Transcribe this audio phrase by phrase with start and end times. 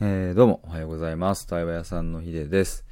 [0.00, 1.46] えー、どうもおはようございます。
[1.46, 2.84] 対話屋さんのひでです。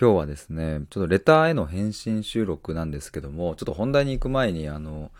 [0.00, 5.10] 今日はですね、ちょっとレターへの返信収録なんですけども、ちょっと本題に行く前に、あの、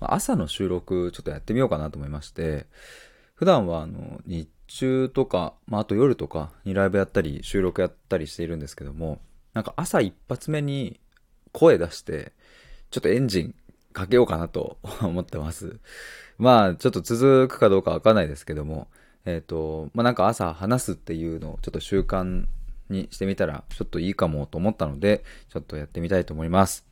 [0.00, 2.66] 朝の収録ちょっとやってみようかなと思いまして、
[3.34, 9.20] 普段はあの、日中とか、まあ、あと夜とかにライブやったり、収録やったりしているんですけども、
[9.54, 11.00] なんか朝一発目に
[11.52, 12.32] 声出して、
[12.90, 13.54] ちょっとエンジン
[13.92, 15.78] かけようかなと思ってます。
[16.38, 18.88] まあ、ちょっと続くかどうかわかんないですけども、
[19.26, 22.46] えっ、と、まあ、なんか朝話すっていうのをちょっと習慣
[22.88, 26.86] にしてみたら、ちょっといいかもと思ったので、ちょっとやってみたいと思います。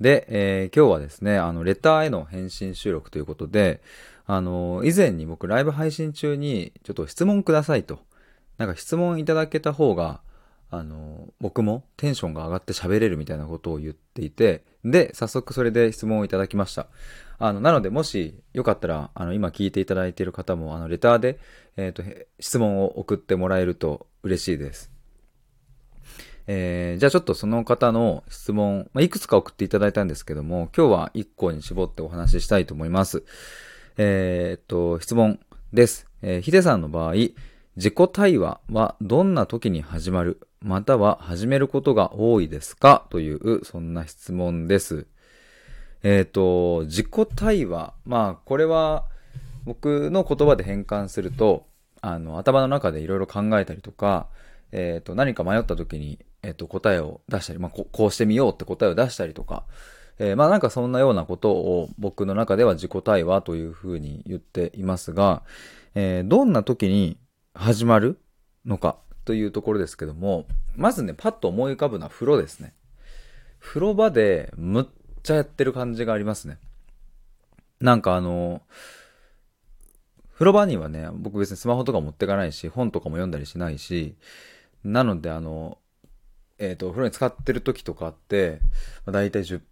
[0.00, 3.82] で、えー今日はですね、あの、レターへの返信収録ということで、
[4.26, 8.00] あの、以前に僕ライブ配信中に、ちょっと質問くださいと。
[8.56, 10.20] なんか質問いただけた方が、
[10.70, 16.88] あの、僕もテンションが上がって喋れるみたいなことを言っていて、で、早速それで質問をいただきました。
[17.38, 21.38] あの、なので、もしよかったら、あの、今聞いていただいている方も、あの、レターで、
[21.78, 22.02] えっ、と、
[22.40, 24.90] 質問を送ってもらえると嬉しいです。
[26.48, 33.22] えーじゃあちょっとその方の質問、まあ、いくつか送っていただいたんですけども、今日は1個に絞ってお話ししたいと思います。
[33.96, 35.38] えーっと、質問
[35.72, 36.08] です。
[36.20, 37.14] えーヒデさんの場合、
[37.76, 43.06] 自己対話はどんな時に始まる、または始めることが多いですか？
[43.10, 45.06] という、そんな質問です。
[46.02, 47.94] えーっと、自己対話。
[48.04, 49.06] まあ、これは
[49.64, 51.66] 僕の言葉で変換すると、
[52.00, 54.28] あの、頭の中でいろいろ考えたりとか、
[54.72, 59.64] えーと、何か迷った時に、えーと、答えを出したり、まあ、ここうしてみようって答えを出したりとか、
[60.18, 65.42] えーまあなんかそんなようなことを僕の中では自己対話というふうに言っていますが、
[65.94, 67.18] えーどんな時に
[67.54, 68.18] 始まる
[68.66, 72.74] のかというところですけども、まずね、パッと思い浮かぶのは風呂ですね。
[73.60, 74.86] 風呂場でむっ
[75.22, 76.58] ちゃやってる感じがありますね。
[77.80, 78.62] なんかあの、
[80.38, 84.14] 風呂場にはね、僕別にスマホとか持ってかないし、本とかも読んだりしないし、
[84.84, 85.78] なのであの、
[86.58, 88.60] えっ、と、風呂に使ってる時とかって、
[89.04, 89.62] まあ、大体10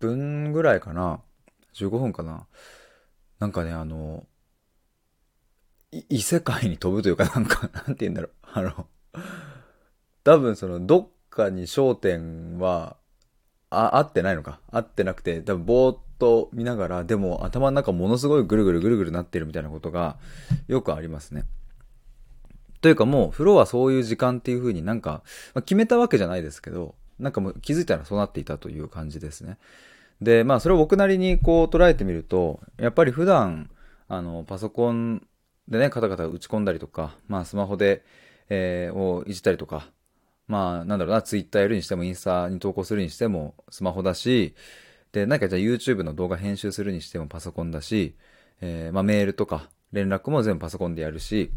[0.00, 1.20] 分ぐらいかな。
[1.74, 2.48] 15分かな。
[3.38, 4.26] なんかね、あの、
[5.92, 8.32] 異世界に飛ぶというか、なんか、 なんて言うんだろう。
[8.42, 8.88] あの、
[10.24, 12.96] 多分その、どっかに焦点は、
[13.70, 14.58] あ、合ってないのか。
[14.72, 20.16] 合ってなくて、多分ぼーっと見ながら、でも頭の中ものすごいぐるぐるぐるぐるなってるみたいなことが
[20.68, 21.44] よくありますね。
[22.80, 25.22] というかもう、風呂はそういう時間っていう風になんか、
[25.54, 29.58] まあ、決めたわけじゃないですけど、なんかもう気づいたらそうなっていたという感じですね。
[30.20, 33.70] で、まあそれを僕なりにこう捉えてみると、やっぱり普段、
[34.08, 35.26] あの、パソコン
[35.68, 38.04] でね、カタカタ打ち込んだりとか、まあスマホで、
[38.48, 39.90] えーをいじったりとか、
[40.46, 44.54] まあなんだろうな、ツイッターやるにしてもインスタに投稿するにしてもスマホだし、
[45.12, 48.14] で、なんかじゃあ YouTube の動画編集するにしてもパソコンだし、
[48.60, 51.50] えーまあメールとか連絡も全部パソコンでやるし、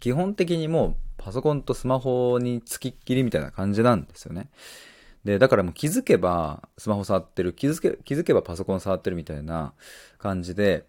[0.00, 4.48] 基本的にもうパソコンとスマホに付きっきりみたいな感じなんですよね。
[5.24, 9.74] で、だからもう気づけばスマホ触ってる、気づけ、気づけばパソコン触ってるみたいな
[10.18, 10.86] 感じで、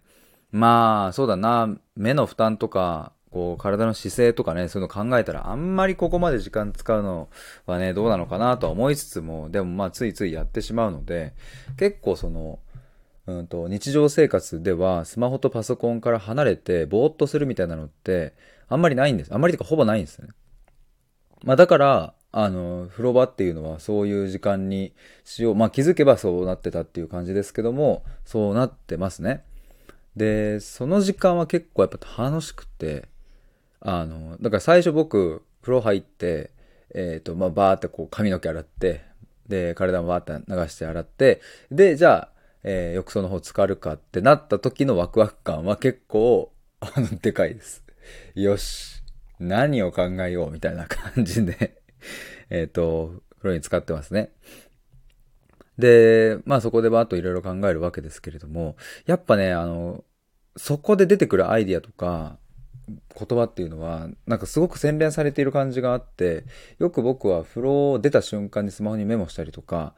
[0.52, 7.28] まあ、そうだな、目の負担とか、こう、体の姿勢とかね、そういうの考えたら、あんまりここまで時間使うの
[7.66, 11.34] はね、どうなのかなとは思いつつも、でもまあ、ついついやってしまうので、
[11.76, 12.58] 結構その、
[13.26, 18.34] うんと、日常生活では、スマホとパソコンから離れて、ぼーっとするみたいなのって、
[18.68, 19.32] あんまりないんです。
[19.32, 20.32] あんまりというか、ほぼないんですよね。
[21.44, 24.92] まあだから、あの、風呂場っていうのはそういう時間に
[25.24, 25.54] しよう。
[25.54, 29.44] まあ気づけばそうなってたっていう感じですけども、そうなってますね。
[30.16, 33.08] で、その時間は結構やっぱ楽しくて、
[33.80, 36.52] あの、だから最初僕、風呂入って、
[36.94, 39.02] えっ、と、まあバーってこう髪の毛洗って、
[39.48, 42.32] で、体もバーって流して洗って、で、じゃあ、
[42.62, 47.84] えー浴槽の方浸かるかってなった時のワクワク感は結構、あの、でかいです。
[48.34, 49.02] よし。
[49.38, 51.80] 何を考えようみたいな感じで、
[52.50, 54.32] えっと、風呂に使ってますね。
[55.78, 58.76] で、まあそこでバーッといろいろ考えるわけですけれども、
[59.06, 60.04] やっぱね、あの、
[60.56, 62.38] そこで出てくるアイディアとか、
[63.18, 66.44] 言葉っていうのは、なんかすごく洗練されている感じがあって、
[66.78, 69.94] よく僕は風呂を出た瞬間にスマホにメモしたりとか、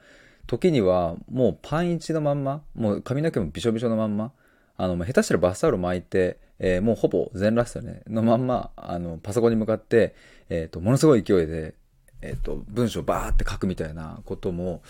[0.47, 4.33] 時にはもうパンイチのまんま、もう髪の毛もびしょびしょのまんま、
[4.77, 10.15] あの、下手したらバスタオル巻いて、えーもうほぼ全裸っすよね、のまんま、あの、パソコンに向かって、
[10.49, 11.75] えっ、と、ものすごい勢いで、
[12.21, 14.83] えっ、と、文章バーって書くみたいなことも、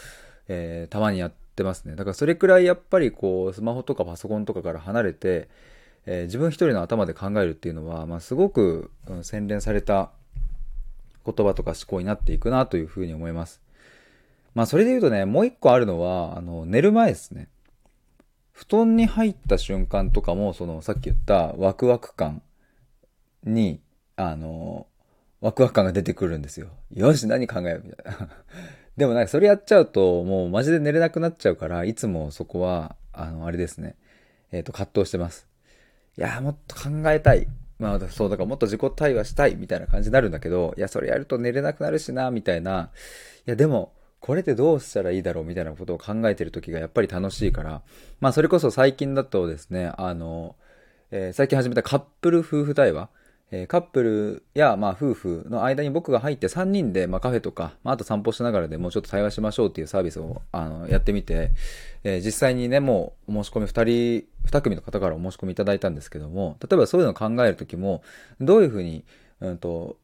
[0.48, 1.96] えーたまにやってますね。
[1.96, 5.48] だからそれくらいやっぱりこう、スマホとかパソコンとかから離れて、
[6.06, 10.10] えー自分一人の頭で考えるっていうのは、まあ、すごく、うん洗練された
[11.24, 13.60] 言葉とか思考になっていくなというふうに思います。
[14.54, 17.48] まあそれで言うとね、もう一個あるのは、あの、寝る前ですね。
[18.52, 22.42] 布団に入った瞬間とかも、その、さっき言ったワクワク感
[23.44, 23.80] に、
[24.16, 24.86] あの、
[25.40, 26.68] ワクワク感が出てくるんですよ。
[26.92, 28.28] よし、何考えようみたいな。
[28.96, 33.96] でもなんかそれやっちゃうと、もうマジで寝れなくなっちゃうから、いつもそこは、あの、あれですね。
[34.52, 35.51] えっ、ー、と、葛藤してます。
[36.18, 37.46] いやもっと考えたい。
[37.78, 42.90] まあ、そう、だからもっと自己対話したいみたいな感じになるんだけど、いや、それやると寝れなくなるしな、みたいな。
[43.46, 47.82] いや、でも、これってどうしたらいいだろうみたいなことを考えてる時がやっぱり楽しいから、
[48.20, 50.54] まあそれこそ最近だとですね、あの、
[51.10, 53.10] えー、最近始めたカップル夫婦対話、
[53.54, 61.50] え、カップルや、まあ、夫婦の間に僕が入って3人で、まあ、カフェとか、まあ、あと散歩しながらでもうちょっと対話しましょうっていうサービスを、あの、やってみて、
[62.02, 68.02] えー、実際にね、もう、お申し込み2人、2組の方からお申し込みいただいたんですけども、例えばそういうのを考えるときも、
[68.40, 69.04] どういうふうに、
[69.40, 69.98] うんと、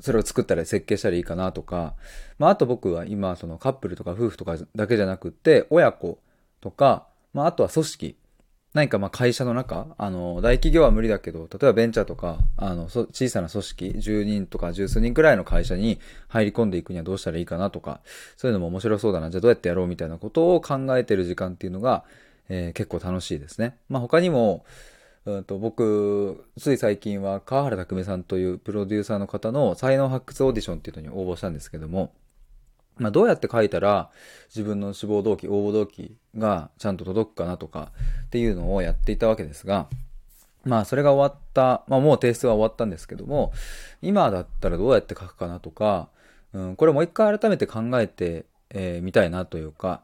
[0.00, 1.94] それを作ったり設計したらいいかなとか、
[2.38, 6.18] まあ、あと僕は今、そのカップルとか夫婦とかだけじゃなくて、親子
[6.60, 8.16] とか、まあ、あとは組織、
[8.74, 18.00] 何かまあ会社の中、あの、大企業は無理だけど、例えばベンチャーとか、あの、小さな組織、10人とか十数人くらいの会社に入り込んでいくにはどうしたらいいかなとか、
[18.38, 22.04] そういうのも面白そうだな、じゃあどうやってやろうみたいなことを考えてる時間っていうのが、
[22.48, 23.76] えー、結構楽しいですね。
[23.90, 24.64] まあ他にも、
[25.26, 32.12] うんと僕、つい最近は川原拓さんというプロデューサーの方の才能発掘オーディションっていうのに応募したんですけども、
[32.98, 34.10] まあ、どうやって書いたら
[34.48, 37.92] 自分の志望動機、応募動機がちゃんと届くかなとか
[38.26, 39.88] っていうのをやっていたわけですが、
[40.64, 43.52] まあそれが終わった、まあもう提出は終わったんですけども、
[44.00, 46.08] 今だったらどうやって書くかなとか、
[46.52, 50.02] うん、これもう一回改めて考えてみ、えー、たいなというか、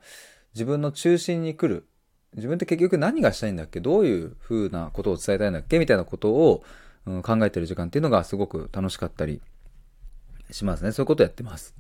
[0.54, 1.86] 自分の中心に来る、
[2.34, 6.64] 自分って結局何がしたいんだっけどういう風なことを伝えたいんだっけみたいなことを、
[7.06, 9.40] うん、考えてる時間っていうのがすごく楽しかったり
[10.50, 10.92] しますね。
[10.92, 11.74] そういうことをやってます。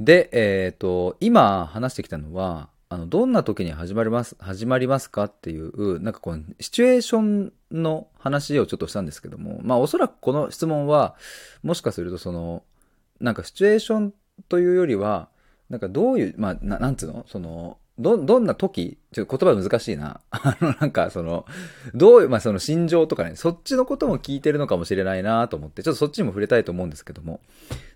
[0.00, 11.16] で、えっ、ー、と、今話してきたのは、あの、どんな時に始まります、始まりますかっていう、なんかこのシチュエーションの話をちょっとしたんですけども、まあおそらくこの質問は、
[11.62, 12.62] もしかするとその、
[13.20, 14.14] なんかシチュエーション
[14.48, 15.28] というよりは、
[15.68, 17.26] なんかどういう、まあ、ななんつうの？
[17.28, 20.20] その、ど、どんな時、ちょっと言葉難しいな。
[20.30, 21.46] あの、なんか、その、
[21.94, 27.40] どういう、まあ、その心情とかね、そっちのことも聞いてるのかもしれないなと思って、ちょっとそっちにも触れたいと思うんですけども。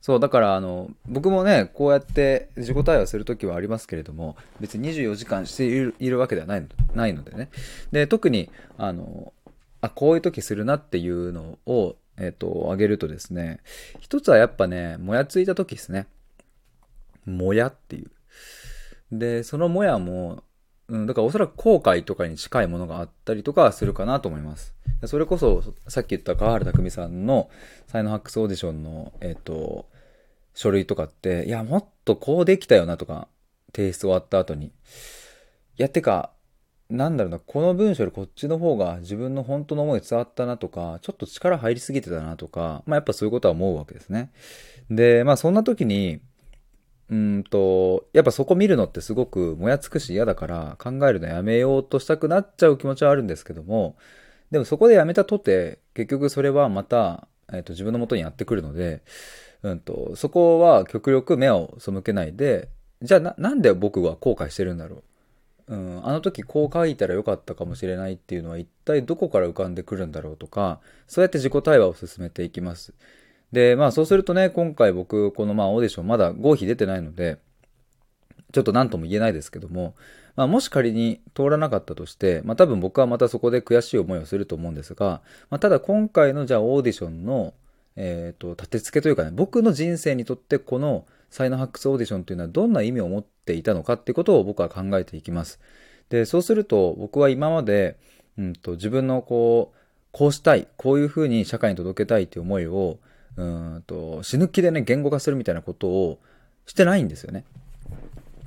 [0.00, 7.50] そう、だから、あの、僕もね、こうやって自己対話するときはありますけれども、別に24時間しているいるわけではないないのでね。
[7.92, 9.32] で、特に、あの、
[9.80, 13.60] あ、こういう時するなっていうのを、えっ、と、あげるとですね、
[14.00, 16.06] 一つはやっぱね、もやついた時ですね。
[17.24, 18.10] もやっていう。
[19.12, 20.42] で、そのもやも、
[20.88, 24.74] うん、だからおそらく後悔とかに近いものがあったりとかするかなと思います。
[25.06, 27.50] それこそ、さっき言った川原拓さんの
[27.86, 29.86] 才能発掘オーディションの、えっ、ー、と、
[30.54, 33.28] 書類とかって、いや、もっとこうできたよなとか、
[33.74, 34.66] 提出終わった後に。
[34.66, 34.72] い
[35.78, 36.32] や、てか、
[36.90, 44.30] なんだろうな、この文章よりこっちの方が自分の本当の思い伝わったなとか、ちょっと力入りすぎてたなとか、まあやっぱそういうことは思うわけですね。
[44.90, 46.20] で、まあそんな時に、
[47.10, 53.96] うんと、やっぱそこ見るのってすごくもやつくし嫌だから考えるのやめようとしたくなっちゃう気持ちはあるんですけども、
[54.50, 59.02] でもそこでやめたとて、結局それはまた、えっ、と、自分の元にやってくるので、
[59.62, 62.68] うんと、そこは極力目を背けないで、
[63.02, 65.02] じゃあな、なんで僕は後悔してるんだろ
[65.68, 65.74] う？
[65.74, 72.94] うん、あの時こう書いたらよかったかもしれないっていうのは一体どこから浮かんでくるんだろうとか、そうやって自己対話を進めていきます。
[73.52, 77.38] で、まあそうするとね、今回僕、このまあオーディションまだ合否出てないので、
[78.52, 79.94] ちょっと何とも言えないですけども、
[80.36, 87.54] まあもし仮に通らなかったとして、まあ多分僕はまたそこで悔しい思いをすると思うんですが、まあただ今回のじゃあオーディションの、
[87.96, 95.60] えっ、ー、と、立て付けというかね、僕の人生にとってこの才能発掘オーディションというのはどんな意味を持っていたのかっていうことを僕は考えていきます。
[96.08, 97.96] で、そうすると僕は今まで、
[98.38, 99.78] うんと、自分のこう、
[100.12, 102.98] こうしたい、こういうふうに社会に届けたいという思いを、
[103.36, 106.18] うんと、死ぬ気でね、言語化するみたいなことを
[106.66, 107.44] してないんですよね。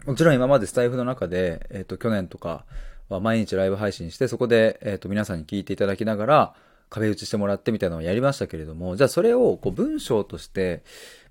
[0.06, 2.65] もちろん今までスタイフの中で、えっ、ー、と、去年とか
[3.10, 6.56] は毎日ライブ配信して、そこで、えっ、ー、と、皆さんに聞いていただきながら、
[6.89, 10.84] 壁打ちしてもらってみたいなのをやりましたけれども、じゃあそれをこう文章として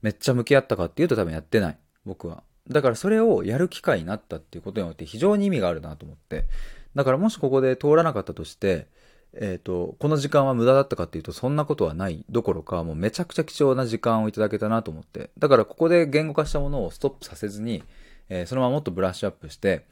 [0.02, 1.78] めっちゃ向き合ったかっていうと多分やってない。
[2.04, 2.42] 僕は。
[2.68, 6.46] だからそれをやる機会になったっていうことによって非常に意味があるなと思って。
[6.94, 8.88] だからもしここで通らなかったとして、
[9.36, 15.30] えっ、ー、と、この時間は無駄だったかっていうと、そんなことはないどころか、もうめちゃくちゃ貴重な時間をいただけたなと思って。
[15.38, 17.82] だからここで言語化したものをストップさせずに、
[18.28, 19.84] えー、そのままもっとブラッシュアップして、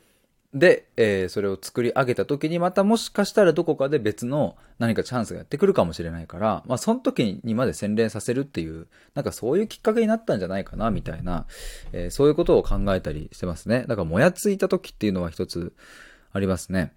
[0.55, 11.47] で、えー、それを作り上げた時にまたもしかしたらどこかで別の何かチャンスがやってくるかもしれないから、まあその時にまで洗練させるっていう、なんかそういうきっかけになったんじゃないかな、みたいな、
[11.93, 13.87] えー、そういうことを考えたりしてますね。
[13.89, 15.73] だからもやついた時っていうのは一つ
[16.33, 16.93] ありますね。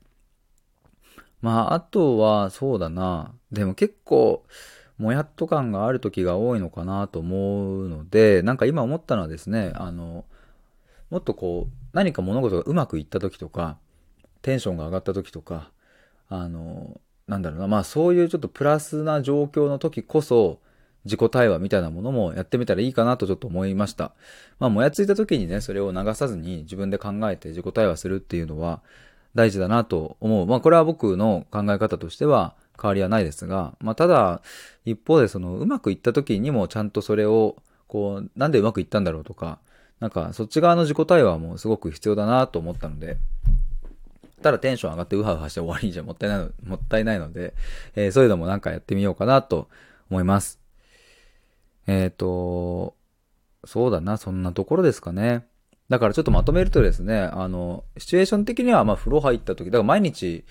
[1.46, 3.32] まあ、あとは、そうだな。
[3.52, 4.44] でも結構、
[4.98, 10.26] もやっと感がある時が多いのかなと思うので、なんか今思ったのはですね、あの、
[11.12, 13.78] もっとこう、何か物事がうまくいった時とか、
[14.42, 15.70] テンションが上がった時とか、
[16.30, 20.58] あの、なんだろうな、まあそういうちょっとプラスな状況の時こそ、
[21.04, 24.16] 自己対話みたいなものもやってみたらいいかなとちょっと思いました。
[24.58, 28.82] まあ、もやついた時にね、それを流さずに自分で考えて自己対話するっていうのは
[29.36, 30.48] 大事だなと思う。
[30.48, 34.42] まあ、これは僕の考え方としては変わりはないですが、まあ、ただ、
[34.86, 39.60] 一方でその、うまくいった時にもちゃんとそれを、こう、なんでうまくいったんだろうとか、
[40.00, 43.18] なんか、そっち側の自己対話もすごく必要だなと思ったので、
[44.42, 47.54] ただテンション上がってウハウハして終わりじゃもったいないの、 もったいないので、
[47.96, 49.70] えー、そういうのもなんかやってみようかなと
[50.10, 50.60] 思います。
[51.88, 52.96] えっ、ー、と、
[53.66, 55.46] そうだな、そんなところですかね。
[55.90, 60.46] だからちょっとまとめるとですね、あの、シチュエーション的には、まあ、風呂入った時、だから毎日、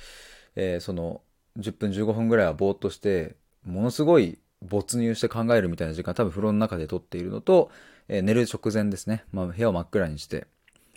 [0.54, 1.22] えー、その、
[1.58, 7.70] 10分15分ぐらいはぼーっとして、ものすごい没入して考えるみたいな時間、多分風呂の中で撮っているのと、
[8.08, 9.24] えー、寝る直前ですね。
[9.32, 10.46] まあ、部屋を真っ暗にして。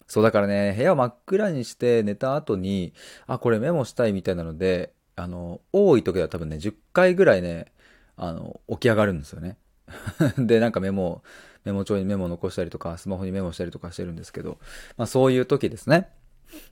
[0.07, 2.93] そう、だからね、部屋を真っ暗にして寝た後に、
[3.25, 7.73] あ、これメモしたいみたいなので、あの、多い時は多分ね、10回ぐらいね、
[8.15, 9.57] あの、起き上がるんですよね。
[10.37, 11.23] で、なんかメモ、
[11.63, 14.57] メモ帳にメモ残したりとか、スマホにメモしたりとかしてるんですけど、
[14.97, 16.09] まあそういう時ですね。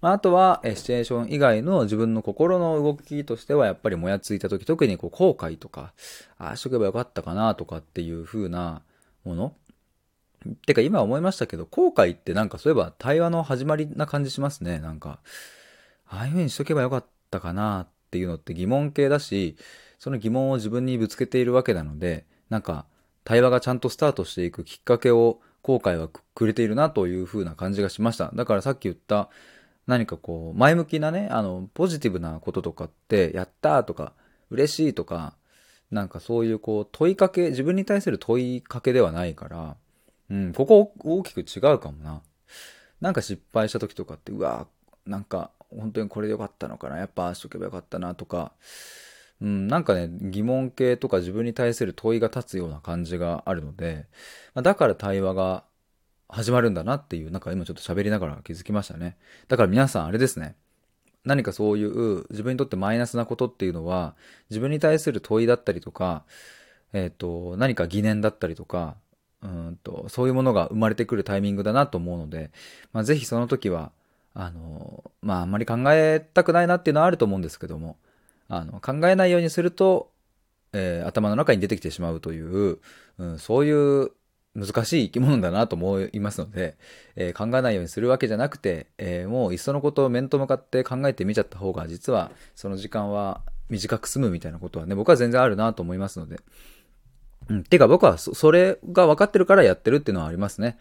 [0.01, 5.93] まあ、あとは、シチュエーション以外の自分の心の動きとしては、やっぱりもやついた時、特にこう後悔とか、
[6.37, 8.83] ああしとけばよかったかなとかっていう風な
[9.23, 9.53] もの。
[10.67, 14.79] てか今思いましたけど、後悔ってなんかそういえば対話の始まりな感じしますね。
[14.79, 15.19] なんか、
[16.07, 19.57] ああいう風にしとけばよかったかなっていうのって疑問系だし、
[19.99, 22.85] その疑問を自分にぶつけているわけなので、なんか、
[23.25, 28.31] 対話がちゃんとスタートしていくきっかけを後悔はくれているなという風な感じがしました。
[28.33, 29.29] だからさっき言った
[29.87, 34.13] 何かこう前向きなね、あの、ポジティブなこととかって、やったとか、
[34.49, 35.35] 嬉しいとか、
[35.91, 39.75] なんかそういうこう問いかけ、自分に対する問いかけではないから、
[40.29, 42.21] うん、ここ大きく違うかもな。
[43.01, 44.67] なんか失敗した時とかって、うわ
[45.05, 48.53] なんか本当にこれでよかったのかな、やっぱああしとけばよかったなとか、
[49.41, 54.07] うん、なんかね、疑問系とか自分に対する問いが立つような感じがあるので、
[54.53, 55.63] ま、だから対話が
[56.29, 59.17] 始まるんだなっていう、なんか今ちょっと喋りながら気づきましたね。
[59.47, 60.55] だから皆さんあれですね。
[61.25, 64.15] 何かそういう自分にとってマイナスなことっていうのは、
[64.49, 66.23] 自分に対する問いだったりとか、
[66.93, 68.95] えっ、ー、と、何か疑念だったりとか、
[69.41, 72.51] うんと、そういうものが生まれてくるタイミングだなと思うので、
[72.93, 73.91] まあ、ぜひその時は、
[74.33, 77.97] あの、まあ、あんまり考えたくないなっていうのはあると思うんですけども、
[78.47, 80.11] あの、考えないようにすると、
[80.73, 82.79] えー、頭の中に出てきてしまうという、
[83.17, 84.11] うん、そういう
[84.55, 86.77] 難しい生き物だなと思いますので、
[87.15, 96.39] えー、考えないようにするわけじゃなくて、えー、もういっそのことを面と向かって考えてみちゃった方が、実はその時間は短く済むみたいなことはね、僕は全然あるなと思いますので。
[97.47, 100.77] うん、てか僕はそれが分かってるからやってるっていうのはありますね。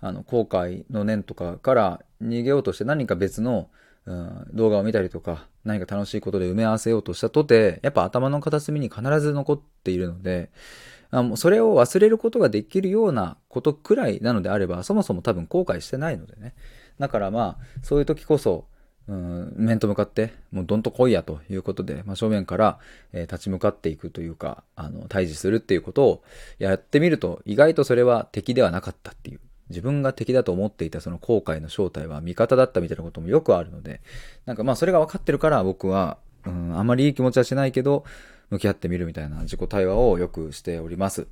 [0.00, 3.68] あの、後悔の念とかから逃げようとして何か別の、
[4.12, 10.50] ん、動画を見たりとか、何か楽しいことで埋め合わせようとしたとて、やっぱ頭の片隅に必ず残っているので、
[11.10, 16.54] あもうそれを忘れることができるようなことくらいなのであれば、そもそも多分後悔してないのでね。
[16.98, 18.66] だからまあ、そういう時こそ、
[19.08, 22.78] うん、面と向かって、もうどんと来いやということで、まあ、正面から、
[23.12, 26.22] えー、立ち向かっていくというか、あの、対峙するっていうことを
[26.58, 34.00] やってみると、意外とそれは敵ではなかったっていう自分が敵だと思っていたその後悔の正体は味方だったみたいなこともよくあるので、
[34.44, 38.04] なんかまあそれが分かってるから僕は、うん、あまりいい気持ちはしないけど、
[38.50, 41.26] 向き合ってみるみたいな自己対話をよくしております。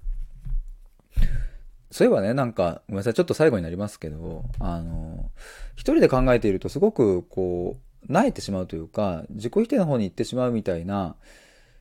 [1.91, 5.31] そういえばね、なんか、ごめんなさい、ちょっと最後になりますけど、あの、
[5.77, 7.77] 一人で考えているとすごくこ
[8.09, 11.15] う、萎えてしまうというか、自己否定の方に行ってしまうみたいな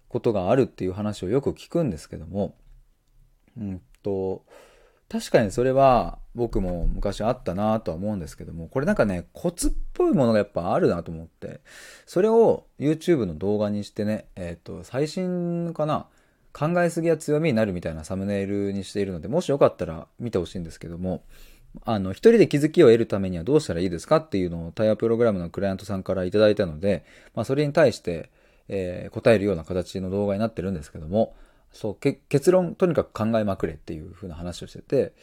[0.09, 2.55] ことがあるっていう話をよく聞くんですけども、
[3.57, 4.45] うんと、
[5.13, 11.61] 確かにそれは僕も昔あったなとは思うんですけども、これなんかね、コツっぽいものがやっぱあるなと思って、
[12.07, 16.07] それを YouTube の動画にしてね、えっ、ー、と、最新かな、
[16.51, 21.21] 考えすぎは強みになるみたいなサムネイルにしているので、もしよかったら見てほしいんですけども、
[21.85, 27.05] あの、一人で気づきを得るためにはどうしたらいいですかっていうのをタイヤプログラムのクライアントさんからいただいたので、
[27.35, 28.31] まあそれに対して、
[28.67, 31.35] えー、答えるような形の動画になってるんですけども、
[31.73, 31.95] そう、
[32.29, 35.13] 結論、とにかく考えまくれっていう風な話をしてて、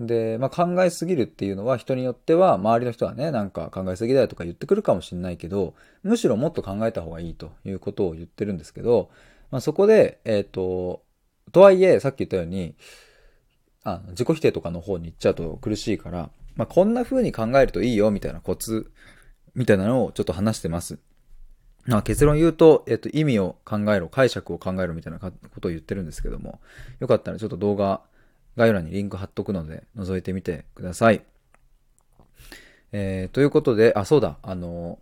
[0.00, 9.10] で、まあ、考えすぎるっていうのは人によっては、周りの人はね、なんか考えすぎだよとか言ってくるかもしれないけど、むしろもっと考えた方がいいということを言ってるんですけど、
[9.50, 11.02] まあ、そこで、えっ、ー、と、
[11.52, 12.74] とはいえ、さっき言ったように、
[13.84, 18.92] あの自己否定とかの方に行っちゃうと苦しいから、まあ、こんな風に考えるといいよみたいなコツ
[19.54, 20.98] みたいなのをちょっと話してます。
[21.86, 26.60] まあ、結論言うと、えっと、意味を考えろ、解釈を考えろみたいなことを言ってるんですけども、
[27.00, 28.02] よかったらちょっと動画、
[28.56, 31.24] 概要欄にリンク貼っとくので、覗いてみてください。
[32.92, 34.98] えー、ということで、あ、そうだ、あの、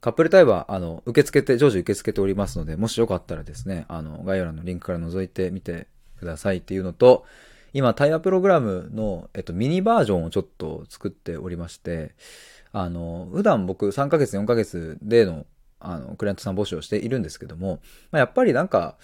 [0.00, 5.86] カップル対話、あの、受け付けて、常時受け付けておりますので、もしよかったらですね、あの、概要欄のリンクから覗いてみて
[6.18, 7.24] くださいっていうのと、
[7.72, 12.14] 今、対話プログラムの、えっと、ミニバージョンをちょっと作っておりまして、
[12.72, 15.46] あの、普段僕3ヶ月、4ヶ月での、
[15.86, 18.96] あの、クライアントさん募集をしているんですけども、まあ、やっぱりなんか、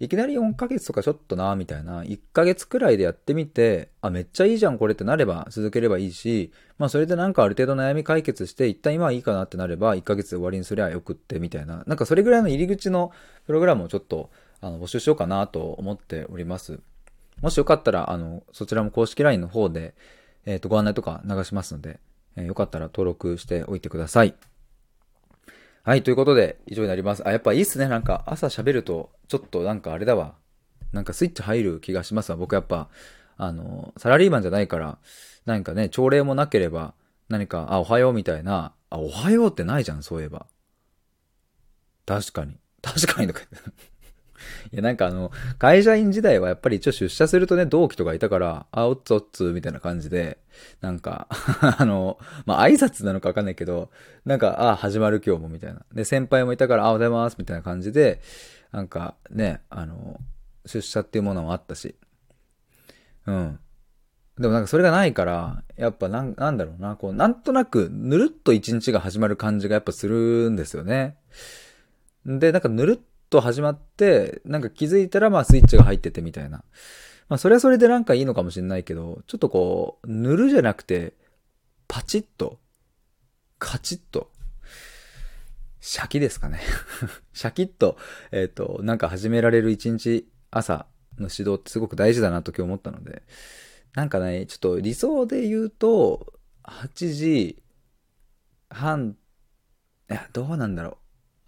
[0.00, 13.10] いきなり4ヶ月とかちょっとな、みたいな、1ヶ月くらいでやってみて、あ、めっちゃいいじゃん、これってなれば続ければいいし、まあそれでなんかある程度悩み解決して、一旦今はいいかなってなれば、1ヶ月で終わりにすりゃよくって、みたいな、なんかそれぐらいの入り口の
[13.46, 14.30] プログラムをちょっと、
[14.60, 16.78] あの、募集しようかなと思っております。
[17.42, 19.94] もしよかったら、あの、そちらも公式 LINE の方で、
[20.46, 21.98] えっ、ー、と、ご案内とか流しますので、
[22.36, 24.34] えー、よかったら登録しておいてください。
[25.88, 27.26] はい、ということで、以上になります。
[27.26, 27.88] あ、やっぱいいっすね。
[27.88, 30.34] なんか朝喋ると、ちょっとなんかあれだわ。
[30.92, 32.36] なんかスイッチ入る気がしますわ。
[32.36, 32.90] 僕やっぱ、
[33.38, 34.98] あの、サラリーマンじゃないから、
[35.46, 36.92] なんかね、朝礼もなければ、
[37.30, 40.46] 何か、あ、おはようみたいな、あ、おはようってないじゃん、そういえば。
[42.04, 42.58] 確かに。
[42.82, 43.70] 確かにとか言って。
[44.72, 50.38] いや、なんかあの、会社員時代はやっぱり一応出社するとね、同期とかいたから、あ、おっつおっつ、みたいな感じで、
[50.80, 51.28] なんか
[51.78, 53.90] あの、まあ、挨拶なのかわかんないけど、
[54.24, 55.82] なんか、あ、始まる今日も、みたいな。
[55.92, 58.20] で、先輩もいたから、あ、おはようございます、みたいな感じで、
[58.72, 60.20] なんかね、あの、
[60.66, 61.96] 出社っていうものもあったし。
[63.26, 63.58] うん。
[64.38, 71.16] でもなんかそれがないから、やっぱなん、なんだろうな、こう、なんとなく、ぬるっと一日が始まる感じがやっぱするんですよね。
[72.24, 72.98] で、なんかぬるっ
[73.30, 76.64] と始まって、なんか気づいたらまあスイッチが入っててみたいな。
[77.28, 81.14] まあそれはそれでなんかいいのかもしれないけど、ちょっとこう、ぬるじゃなくて、
[81.86, 82.58] パチッと、
[83.58, 84.30] カチッと、
[85.80, 86.60] シャキですかね
[87.32, 87.96] シャキッと、
[88.30, 90.86] えっ、ー、と、なんか始められる一日朝
[91.18, 93.22] の指導ってすごく大事だなと今日思ったので、
[93.94, 96.32] なんかね、ちょっと理想で言うと、
[96.64, 97.62] 8時
[98.68, 99.16] 半、
[100.10, 100.96] いや、どうなんだろう。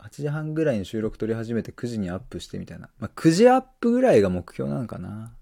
[0.02, 2.88] 8時半ぐらいに収録撮り始めて9時にアップしてみたいな。
[2.98, 5.32] まあ、9時アップぐらいが目標なのかな。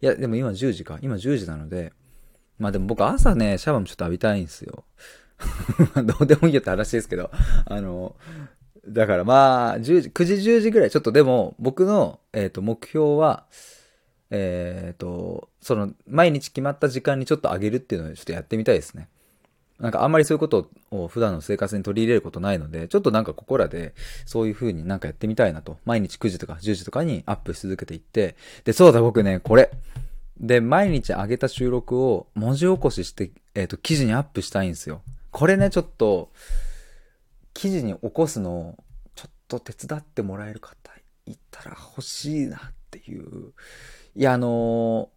[0.00, 0.98] いや、でも今10時か。
[1.00, 1.92] 今10時なので、
[2.58, 4.84] まあでも僕朝ね、シャワーもちょっと浴びたいんですよ。
[6.04, 7.30] どうでもいいよって話ですけど、
[7.66, 8.16] あの、
[8.86, 13.46] だからまあ、10時、9時10時ぐらい、ちょっとでも、僕の、えっ、ー、と、目標は、
[14.30, 19.08] えっ、ー、と、その、毎日決まった時間にちょっと上げるっていうのをちょっとやってみたいですね。
[19.84, 23.94] なんかあんまりそういうことを普段の生活に取り入れることないので、ちょっとなんかここらで
[24.24, 25.76] そういう風になんかやってみたいなと。
[25.84, 29.70] 毎日9時とか10時とかにアップし続けていって、で、そうだ僕ね、これ。
[30.40, 35.02] で、毎日上げた収録を文字起こしして、えっ、ー、と、記事にアップしたいんですよ。
[35.30, 36.32] これね、ちょっと、
[37.52, 40.74] 記事に起こすのをちょっと手伝ってもらえる方
[41.26, 43.52] いたら欲しいなっていう。
[44.16, 45.10] いや、あの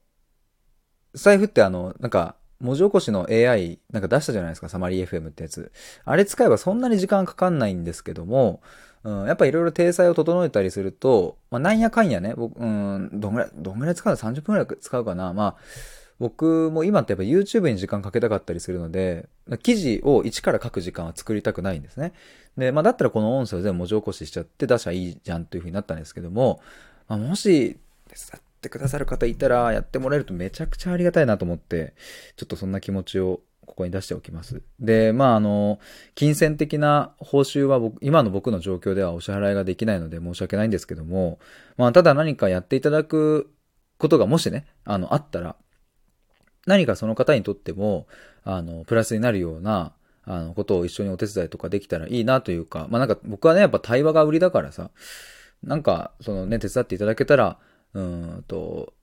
[1.16, 5.72] ー、財布ってあの、なんか、文字起こしの AI なんか出したじゃないですか、サマリー FM ってやつ。
[6.06, 8.62] あれ使えばそんなに時間かかんないんですけども、
[9.04, 15.56] うん、やっぱいろいろ体裁を整えたりすると、まあなんやかんやね、僕、うん、どんぐらい、どんぐらい使うの ?30 分ぐらい使うかなまあ、
[16.20, 19.28] 僕も今ってやっぱ YouTube に時間かけたかったりするので、
[19.62, 22.13] 記事を一から書く時間は作りたくないんですね。
[22.58, 26.60] で、まあだったらこの音声を全部文字起こししちゃって出しゃいいじゃんという風になったんですけども、
[27.08, 27.78] まあ、もし
[28.58, 31.93] ってくださる方いたらやってもらえるとめちゃくちゃありがたいなと思って、
[32.36, 34.63] ちょっとそんな気持ちをここに出しておきます。
[34.80, 35.80] で、まああの、
[36.15, 41.39] 金銭的な報酬は僕、今の僕の状況ではお支払いができないので申し訳ないんですけども、
[41.78, 43.52] まあただ何かやっていただく
[43.98, 45.56] ことがもしね、あの、あったら、
[46.65, 48.08] 何かその方にとっても、
[48.43, 49.93] あの、プラスになるような、
[50.24, 54.91] あの、ことを一緒にお手伝いとかできたらいいなというか、まあなんか僕はね、やっぱ対話が売りだからさ、
[55.63, 57.60] なんか、そのね、手伝っていただけたら、
[57.98, 58.02] う
[58.40, 58.94] んと、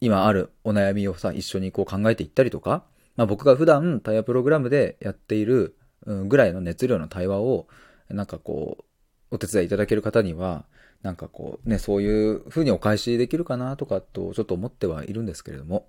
[0.00, 2.84] 今あるお悩みをさ、一緒にこう考えていったりとか、
[3.16, 7.68] まあ僕が普段対話プログラムでやっている、ぐらいの熱量の対話を、
[8.08, 8.84] なんかこう、
[9.30, 10.64] お手伝いいただける方には、
[11.02, 15.86] なんかこう、ね、そういう風にお返しできるかなとかと、ちょっと思ってはいるんですけれども、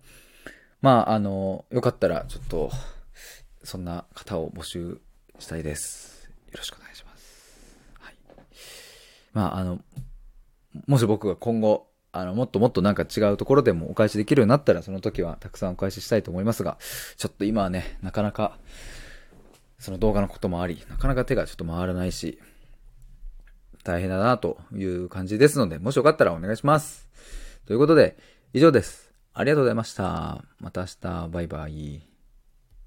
[0.81, 2.71] まあ、あの、よかったら、ちょっと、
[3.63, 4.99] そんな方を募集
[5.39, 6.29] したいです。
[6.51, 7.77] よろしくお願いします。
[7.99, 8.15] はい。
[9.31, 9.79] まあ、あの、
[10.87, 16.77] もし僕が今後、あの、もっともっとなんか違うところでもお返しできるようになったら、その時はたくさんお返ししたいと思いますが、
[17.17, 18.57] ちょっと今はね、なかなか、
[19.77, 22.39] その動画のこともあり、なかなか手がちょっと回らないし、
[23.83, 27.09] 大変だなという感じですので、もしよかったらお願いします。
[27.65, 28.17] ということで、
[28.53, 29.13] 以上です。
[29.33, 30.43] ありがとうございました。
[30.59, 32.08] また明日、バイバイ。